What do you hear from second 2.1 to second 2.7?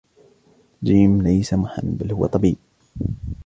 هو طبيب.